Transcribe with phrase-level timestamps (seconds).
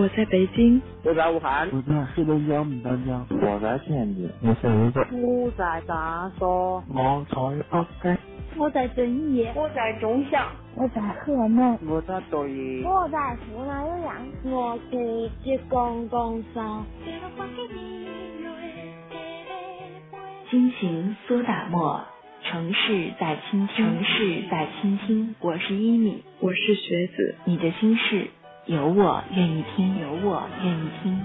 [0.00, 6.46] 我在北京，我在武汉，我在黑龙江牡丹江，我在天津，我在泸州，我在长沙，
[6.88, 8.16] 我在北京，
[8.56, 14.96] 我在遵义，我在中祥，我在河南，我在抖音，我在湖南岳阳，我在
[15.44, 16.82] 浙江江山。
[20.50, 22.00] 心情苏打沫，
[22.42, 25.34] 城市在倾听，城市在倾听。
[25.40, 28.28] 我是一米，我是学子，你的心事
[28.66, 31.24] 有我愿意听，有我愿意听。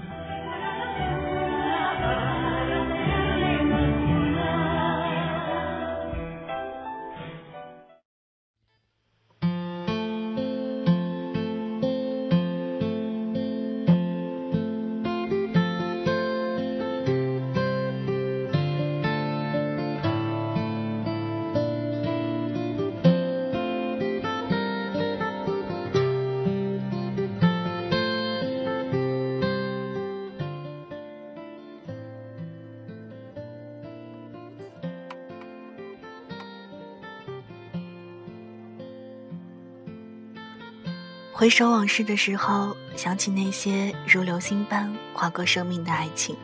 [41.38, 46.34] 回首往事的时候，想起那些如流星般划过生命的爱情，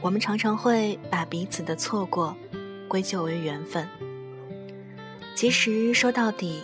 [0.00, 2.34] 我们常常会把彼此的错过
[2.88, 3.86] 归咎为缘分。
[5.34, 6.62] 其实说到底，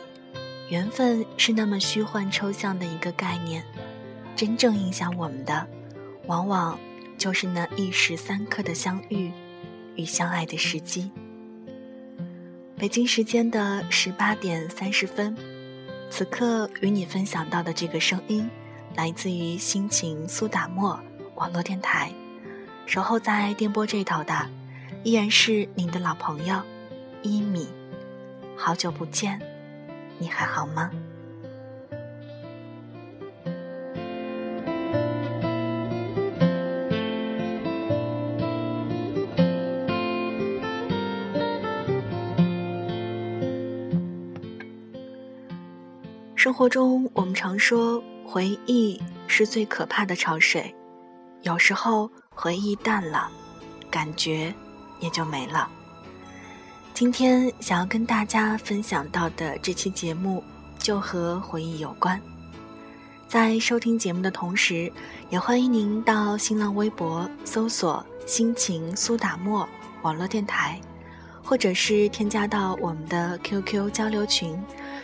[0.70, 3.62] 缘分是那么虚幻抽象的一个概念，
[4.34, 5.68] 真正影响我们的，
[6.28, 6.80] 往往
[7.18, 9.30] 就是那一时三刻的相遇
[9.94, 11.10] 与相爱的时机。
[12.78, 15.36] 北京时间的十八点三十分。
[16.10, 18.48] 此刻与你分享到的这个声音，
[18.94, 20.98] 来自于心情苏打沫
[21.34, 22.10] 网络电台，
[22.86, 24.34] 守候在电波这头的，
[25.02, 26.62] 依然是您的老朋友
[27.22, 27.68] 一米。
[28.56, 29.38] 好久不见，
[30.18, 30.90] 你还好吗？
[46.46, 50.72] 生活中，我们常说回忆是最可怕的潮水，
[51.42, 53.28] 有时候回忆淡了，
[53.90, 54.54] 感觉
[55.00, 55.68] 也就没了。
[56.94, 60.40] 今天想要跟大家分享到的这期节目，
[60.78, 62.22] 就和回忆有关。
[63.26, 64.92] 在收听节目的同时，
[65.28, 69.68] 也欢迎您到新浪微博搜索“心情苏打沫”
[70.02, 70.80] 网络电台，
[71.42, 74.56] 或者是添加到我们的 QQ 交流群，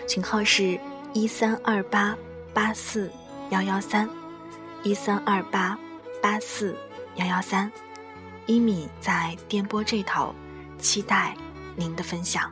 [0.06, 0.78] 群号是。
[1.14, 2.16] 一三二八
[2.54, 3.10] 八四
[3.50, 4.08] 幺幺三，
[4.82, 5.78] 一三二八
[6.22, 6.74] 八四
[7.16, 7.70] 幺幺三，
[8.46, 10.34] 一米在电波这头，
[10.78, 11.36] 期待
[11.76, 12.50] 您的分享。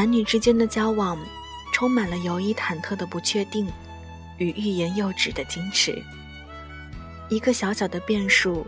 [0.00, 1.18] 男女之间的交往，
[1.74, 3.70] 充满了犹疑忐忑的不确定，
[4.38, 6.02] 与欲言又止的矜持。
[7.28, 8.66] 一个小小的变数，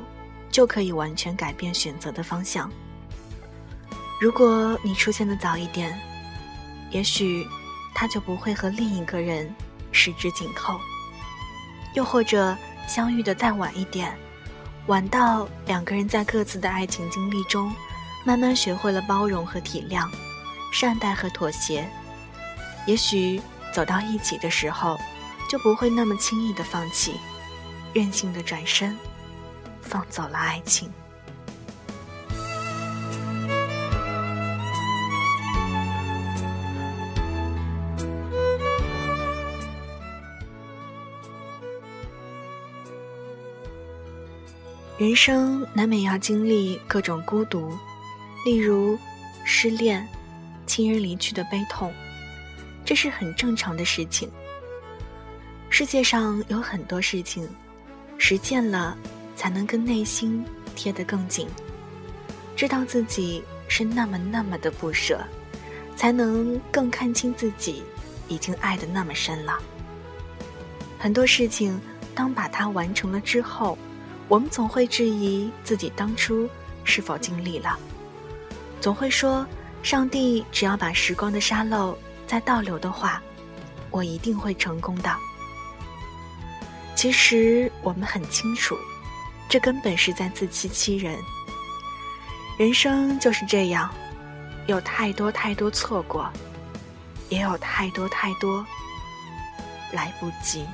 [0.50, 2.71] 就可以完全改变选择的方向。
[4.21, 5.98] 如果你出现的早一点，
[6.91, 7.47] 也许
[7.94, 9.50] 他就不会和另一个人
[9.91, 10.75] 十指紧扣；
[11.94, 12.54] 又或者
[12.87, 14.15] 相遇的再晚一点，
[14.87, 17.72] 晚到两个人在各自的爱情经历中，
[18.22, 20.06] 慢慢学会了包容和体谅。
[20.72, 21.87] 善待和妥协，
[22.87, 23.41] 也许
[23.72, 24.99] 走到一起的时候，
[25.49, 27.21] 就不会那么轻易的放弃，
[27.93, 28.99] 任性的转身，
[29.83, 30.91] 放走了爱情。
[44.99, 47.77] 人生难免要经历各种孤独，
[48.44, 48.98] 例如
[49.45, 50.09] 失恋。
[50.72, 51.92] 亲人离去的悲痛，
[52.83, 54.30] 这是很正常的事情。
[55.69, 57.47] 世界上有很多事情，
[58.16, 58.97] 实践了
[59.36, 60.42] 才能跟内心
[60.74, 61.47] 贴得更紧，
[62.57, 65.22] 知道自己是那么那么的不舍，
[65.95, 67.83] 才能更看清自己
[68.27, 69.59] 已经爱的那么深了。
[70.98, 71.78] 很多事情，
[72.15, 73.77] 当把它完成了之后，
[74.27, 76.48] 我们总会质疑自己当初
[76.83, 77.78] 是否尽力了，
[78.80, 79.47] 总会说。
[79.82, 83.20] 上帝只要把时光的沙漏再倒流的话，
[83.90, 85.14] 我一定会成功的。
[86.94, 88.76] 其实我们很清楚，
[89.48, 91.18] 这根本是在自欺欺人。
[92.58, 93.92] 人生就是这样，
[94.66, 96.30] 有太多太多错过，
[97.28, 98.64] 也有太多太多
[99.90, 100.64] 来不及。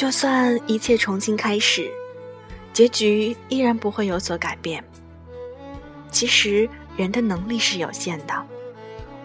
[0.00, 1.92] 就算一切重新开始，
[2.72, 4.82] 结局依然不会有所改变。
[6.10, 6.66] 其实
[6.96, 8.32] 人的能力是有限的，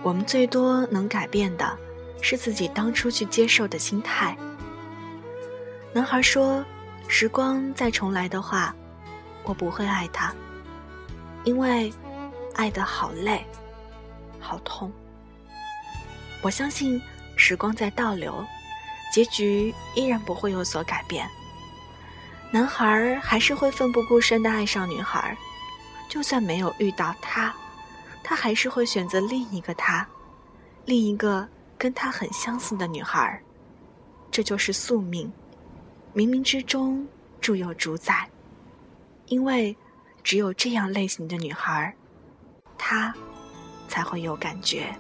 [0.04, 1.78] 我们最多能改变的，
[2.20, 4.36] 是自己当初去接受的心态。
[5.94, 6.62] 男孩说
[7.08, 8.76] ：“时光再重来的话，
[9.46, 10.36] 我不会爱他，
[11.46, 11.90] 因为
[12.54, 13.46] 爱的好累，
[14.42, 14.92] 好痛。”
[16.44, 17.02] 我相信
[17.38, 18.46] 时光在倒流。
[19.12, 21.30] 结局依然不会有所改变，
[22.52, 25.38] 男孩还是会奋不顾身的爱上女孩，
[26.10, 27.54] 就算没有遇到她，
[28.24, 30.06] 他还是会选择另一个她，
[30.86, 31.48] 另一个
[31.78, 33.42] 跟他很相似的女孩，
[34.32, 35.32] 这就是宿命，
[36.14, 37.08] 冥冥之中
[37.40, 38.30] 注有主宰，
[39.28, 39.76] 因为
[40.24, 41.94] 只有这样类型的女孩，
[42.78, 43.14] 他
[43.88, 44.94] 才会有感觉。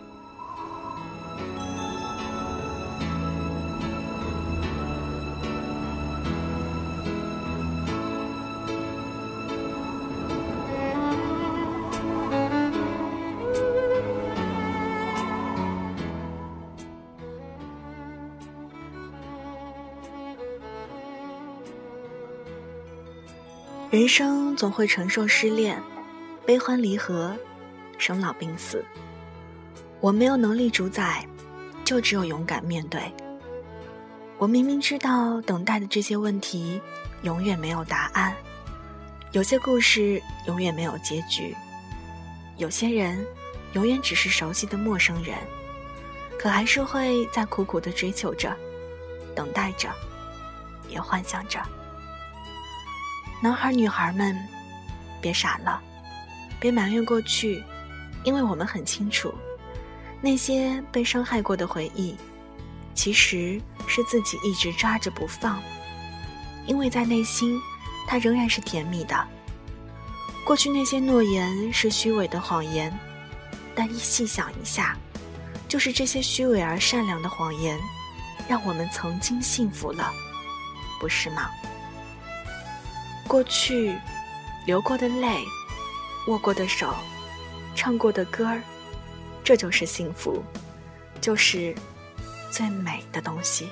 [24.18, 25.78] 生总会承受失恋、
[26.46, 27.36] 悲欢离合、
[27.98, 28.82] 生老病死。
[30.00, 31.28] 我没有能力主宰，
[31.84, 33.14] 就只有勇敢面对。
[34.38, 36.80] 我明明知道等待的这些问题
[37.24, 38.34] 永远没有答案，
[39.34, 41.54] 有些故事永远没有结局，
[42.56, 43.22] 有些人
[43.74, 45.36] 永远只是熟悉的陌生人，
[46.40, 48.56] 可还是会在苦苦的追求着、
[49.36, 49.90] 等待着，
[50.88, 51.60] 也幻想着。
[53.45, 54.36] 男孩女孩们，
[55.21, 55.80] 别傻了，
[56.59, 57.63] 别埋怨过去，
[58.24, 59.31] 因为我们很清楚，
[60.19, 62.15] 那些被伤害过的回忆，
[62.95, 65.62] 其实是自己一直抓着不放，
[66.65, 67.62] 因为在内心，
[68.07, 69.15] 它仍然是甜蜜的。
[70.44, 72.92] 过去那些诺言是虚伪的谎言，
[73.75, 74.97] 但一细想一下，
[75.68, 77.80] 就是这些虚伪而善良的谎言，
[78.47, 80.12] 让我们曾经幸福了，
[81.00, 81.47] 不是吗？
[83.27, 83.94] 过去，
[84.66, 85.44] 流过的泪，
[86.27, 86.94] 握过的手，
[87.75, 88.62] 唱过的歌儿，
[89.44, 90.44] 这就是幸福，
[91.19, 91.75] 就是
[92.50, 93.68] 最美的东西。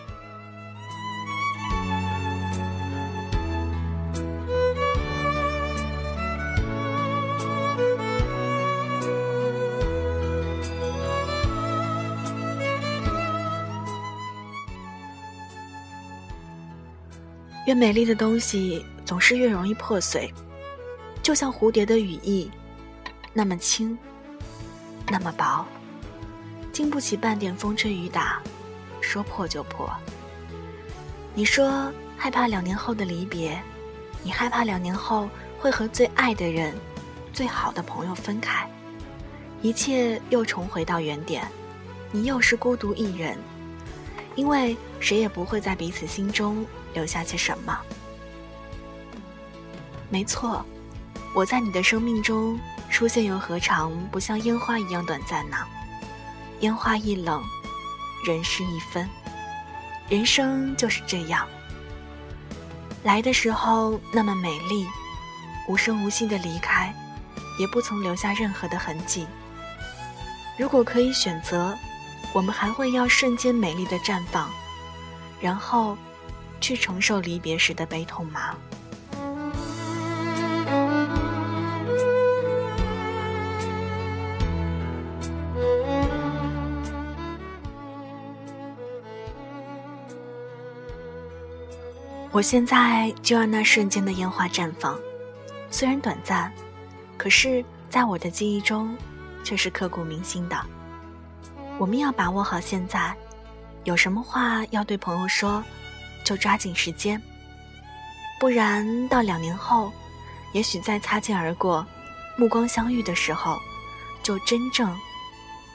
[17.66, 18.86] 越美丽的东西。
[19.14, 20.34] 总是越容易破碎，
[21.22, 22.50] 就像蝴蝶的羽翼，
[23.32, 23.96] 那么轻，
[25.08, 25.64] 那么薄，
[26.72, 28.42] 经不起半点风吹雨打，
[29.02, 29.88] 说破就破。
[31.36, 33.62] 你说害怕两年后的离别，
[34.24, 36.74] 你害怕两年后会和最爱的人、
[37.32, 38.68] 最好的朋友分开，
[39.62, 41.48] 一切又重回到原点，
[42.12, 43.38] 你又是孤独一人，
[44.34, 47.80] 因为谁也不会在彼此心中留下些什么。
[50.14, 50.64] 没错，
[51.34, 52.60] 我在你的生命中
[52.92, 55.58] 出现，又何尝不像烟花一样短暂呢？
[56.60, 57.42] 烟花易冷，
[58.24, 59.10] 人事易分，
[60.08, 61.48] 人生就是这样。
[63.02, 64.86] 来的时候那么美丽，
[65.68, 66.94] 无声无息的离开，
[67.60, 69.26] 也不曾留下任何的痕迹。
[70.60, 71.76] 如果可以选择，
[72.34, 74.48] 我们还会要瞬间美丽的绽放，
[75.42, 75.98] 然后
[76.62, 78.56] 去承受离别时的悲痛吗？
[92.34, 95.00] 我现在就让那瞬间的烟花绽放，
[95.70, 96.52] 虽然短暂，
[97.16, 98.98] 可是在我的记忆中，
[99.44, 100.60] 却是刻骨铭心的。
[101.78, 103.16] 我们要把握好现在，
[103.84, 105.64] 有什么话要对朋友说，
[106.26, 107.22] 就抓紧时间，
[108.40, 109.94] 不然到两年后，
[110.54, 111.86] 也许再擦肩而过，
[112.36, 113.60] 目光相遇的时候，
[114.24, 114.92] 就真正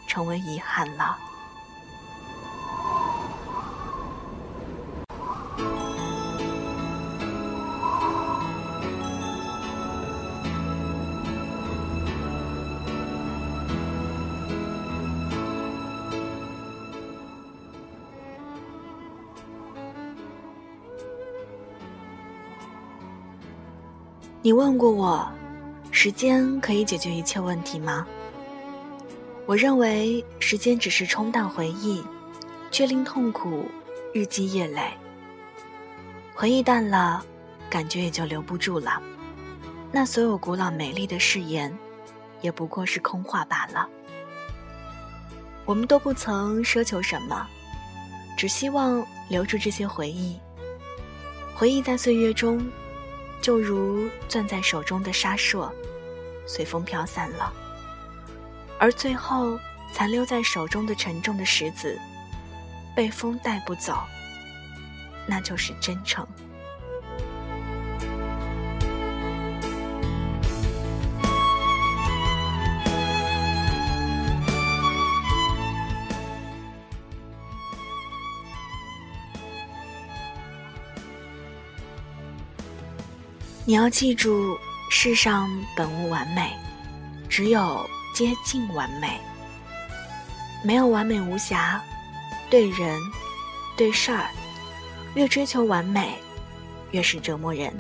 [0.09, 1.17] 成为遗憾了。
[24.49, 25.31] 你问过我，
[25.91, 28.07] 时间可以解决一切问题吗？
[29.45, 32.03] 我认为时间只是冲淡回忆，
[32.71, 33.67] 却令痛苦
[34.15, 34.85] 日积月累。
[36.35, 37.23] 回忆淡了，
[37.69, 39.03] 感觉也就留不住了。
[39.93, 41.71] 那所有古老美丽的誓言，
[42.41, 43.87] 也不过是空话罢了。
[45.67, 47.47] 我们都不曾奢求什么，
[48.35, 50.41] 只希望留住这些回忆。
[51.55, 52.67] 回忆在岁月中。
[53.41, 55.71] 就如攥在手中的沙烁，
[56.47, 57.53] 随风飘散了；
[58.79, 59.59] 而最后
[59.93, 61.99] 残留在手中的沉重的石子，
[62.95, 63.99] 被风带不走，
[65.27, 66.27] 那就是真诚。
[83.69, 84.59] 你要记住，
[84.89, 85.47] 世上
[85.77, 86.57] 本无完美，
[87.29, 89.21] 只有接近完美。
[90.65, 91.79] 没有完美无瑕，
[92.49, 92.99] 对人，
[93.77, 94.31] 对事儿，
[95.15, 96.15] 越追求完美，
[96.93, 97.71] 越是折磨人。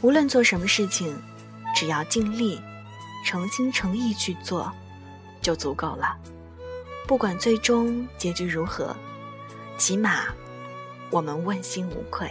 [0.00, 1.12] 无论做什么事情，
[1.74, 2.60] 只要尽力、
[3.26, 4.72] 诚心诚意去做，
[5.40, 6.16] 就足够了。
[7.08, 8.94] 不管最终结局如何，
[9.76, 10.26] 起码
[11.10, 12.30] 我们问心无愧。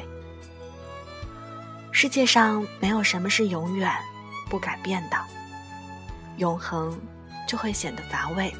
[1.93, 3.91] 世界上没有什么是永远
[4.49, 5.17] 不改变的，
[6.37, 6.97] 永恒
[7.47, 8.51] 就会显得乏味，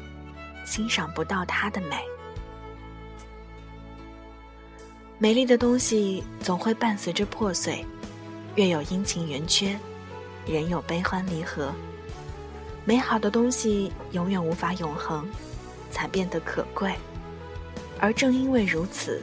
[0.66, 1.96] 欣赏不到它的美。
[5.18, 7.84] 美丽的东西总会伴随着破碎，
[8.54, 9.78] 月有阴晴圆缺，
[10.46, 11.72] 人有悲欢离合。
[12.84, 15.26] 美好的东西永远无法永恒，
[15.90, 16.92] 才变得可贵。
[17.98, 19.22] 而正因为如此，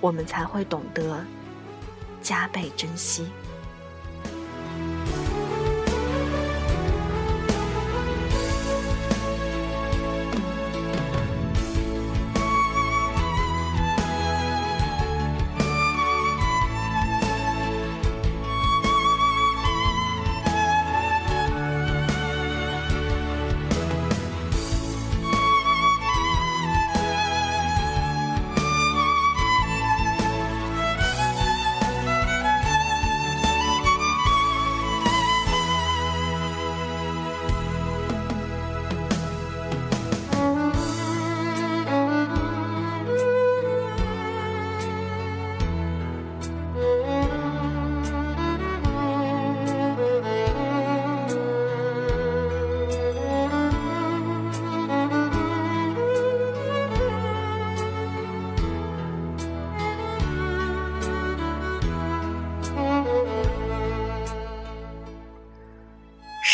[0.00, 1.24] 我们才会懂得。
[2.22, 3.26] 加倍珍惜。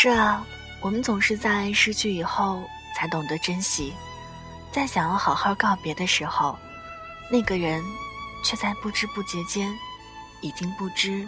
[0.01, 0.47] 是啊，
[0.79, 2.63] 我们总是在失去以后
[2.95, 3.93] 才懂得珍惜，
[4.71, 6.57] 在想要好好告别的时候，
[7.29, 7.83] 那个人
[8.41, 9.77] 却在不知不觉间
[10.39, 11.27] 已经不知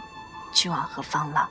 [0.53, 1.49] 去往何方了。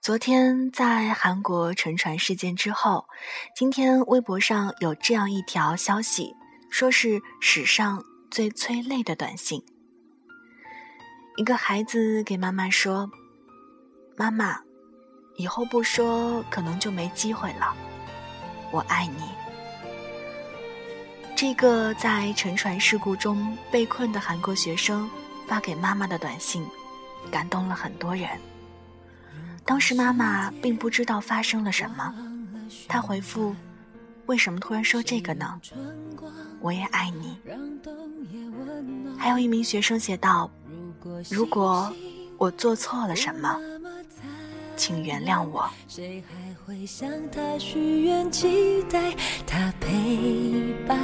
[0.00, 3.08] 昨天在韩国沉船事件之后，
[3.56, 6.36] 今天微博上有这样一条消息，
[6.70, 9.60] 说是史上最催泪的短信。
[11.36, 13.10] 一个孩子给妈妈说
[14.16, 14.60] ：“妈妈。”
[15.40, 17.74] 以后不说，可能就没机会了。
[18.70, 19.22] 我爱你。
[21.34, 25.08] 这个在沉船事故中被困的韩国学生
[25.48, 26.62] 发给妈妈的短信，
[27.30, 28.28] 感动了很多人。
[29.64, 32.14] 当时妈妈并不知道发生了什么，
[32.86, 33.56] 她回复
[34.26, 35.58] ：“为什么突然说这个呢？”
[36.60, 37.38] 我也爱你。
[39.16, 40.50] 还有一名学生写道
[41.32, 41.90] ：“如果
[42.36, 43.58] 我做错了什么。”
[44.80, 45.68] 请原谅我。
[45.88, 49.14] 谁还会向他许愿，期待
[49.46, 50.98] 他陪伴？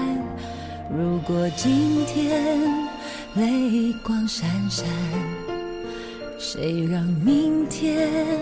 [0.90, 2.58] 如果今天
[3.34, 4.86] 泪光闪闪，
[6.38, 8.40] 谁让明天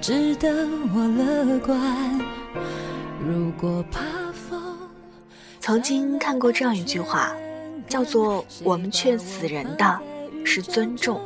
[0.00, 2.20] 值得我乐观？
[3.24, 4.00] 如果怕
[4.32, 4.60] 风，
[5.60, 7.32] 曾经看过这样一句话，
[7.86, 10.00] 叫做“我们欠死人的
[10.44, 11.20] 是尊重，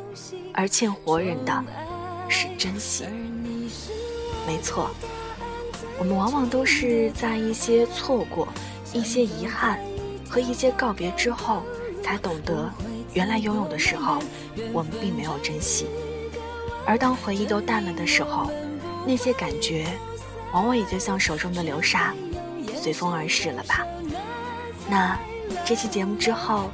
[0.53, 1.63] 而欠活人的
[2.29, 3.03] 是珍惜。”
[4.47, 4.89] 没错，
[5.99, 8.47] 我们往往都是在一些错过、
[8.93, 9.77] 一些遗憾
[10.29, 11.61] 和一些告别之后，
[12.01, 12.71] 才懂得
[13.13, 14.19] 原来拥有的时候，
[14.71, 15.85] 我们并没有珍惜。
[16.85, 18.49] 而当回忆都淡了的时候，
[19.05, 19.85] 那些感觉，
[20.53, 22.13] 往往也就像手中的流沙，
[22.81, 23.85] 随风而逝了吧。
[24.89, 25.19] 那
[25.65, 26.71] 这期节目之后，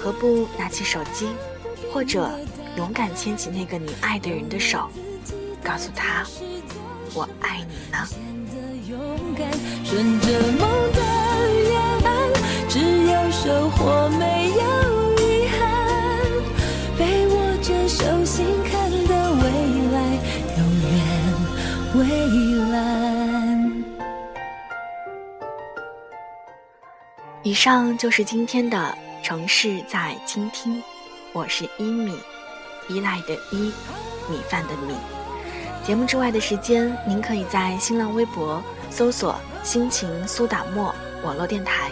[0.00, 1.28] 何不拿起手机，
[1.92, 2.30] 或者
[2.78, 4.88] 勇敢牵起那个你爱的人的手，
[5.62, 6.24] 告诉他
[7.14, 8.06] 我爱你呢。
[9.84, 10.26] 顺着
[10.58, 10.62] 梦
[10.92, 10.98] 的
[11.68, 11.70] 沿
[12.04, 12.08] 岸，
[12.68, 14.60] 只有收获没有
[15.18, 15.58] 遗憾。
[16.96, 19.42] 被握着手心看的未
[19.90, 19.96] 来，
[20.56, 20.92] 永远
[21.94, 21.98] 蔚
[22.70, 22.72] 蓝。
[27.42, 30.80] 以上就是今天的城市在倾听，
[31.32, 32.16] 我是一米，
[32.88, 33.72] 依赖的依，
[34.28, 34.94] 米饭的米。
[35.84, 39.34] 节目之外的时间，您可以在新浪微博搜索
[39.64, 40.94] “心情苏打沫”
[41.24, 41.90] 网络电台，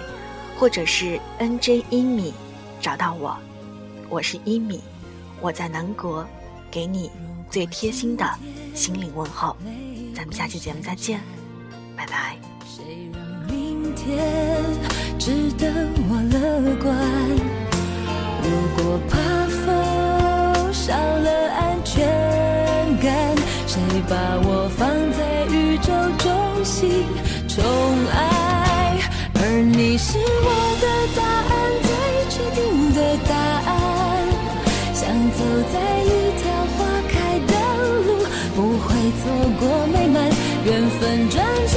[0.59, 2.35] 或者是 NJ 一米
[2.81, 3.37] 找到我。
[4.09, 4.81] 我是一米，
[5.41, 6.25] 我在南国，
[6.71, 7.11] 给你
[7.51, 8.25] 最贴心的
[8.75, 9.57] 心灵问候。
[10.15, 11.21] 咱们下期节目再见，
[11.97, 12.37] 拜拜。
[12.65, 13.21] 谁让
[13.53, 14.19] 明天
[15.19, 15.67] 值得
[16.09, 16.95] 我乐观？
[18.45, 19.17] 如果怕
[19.49, 21.68] 风少了安全感，谁
[24.09, 27.05] 把我放在宇宙中心
[27.47, 27.63] 宠
[28.11, 28.97] 爱？
[29.35, 30.49] 而你是我
[30.81, 31.21] 的答
[31.53, 31.53] 案，
[31.85, 31.91] 最
[32.33, 32.59] 确定
[32.95, 32.99] 的
[33.29, 33.37] 答
[33.69, 33.71] 案。
[34.95, 35.05] 想
[35.37, 35.39] 走
[35.71, 35.77] 在
[36.09, 36.79] 一条花
[37.13, 37.13] 开
[37.47, 37.53] 的
[37.85, 38.25] 路，
[38.57, 38.89] 不会
[39.21, 39.29] 错
[39.61, 39.63] 过
[39.93, 40.17] 美满
[40.65, 41.37] 缘分转
[41.67, 41.77] 几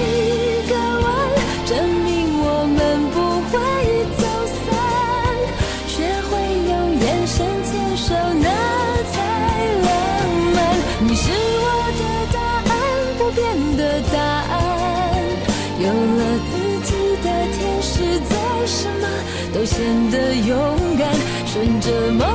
[19.71, 21.09] 显得勇敢。
[21.45, 22.30] 顺着梦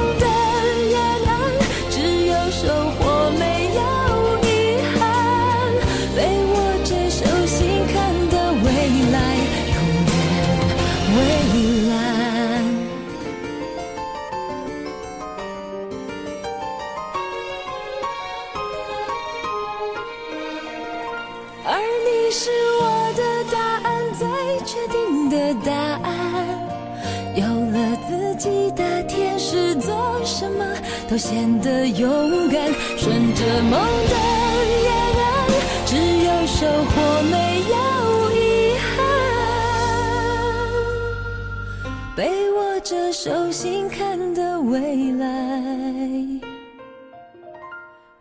[42.16, 45.28] 被握着手心看的未来，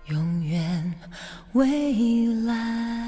[0.10, 0.94] 永远
[1.54, 3.05] 未来。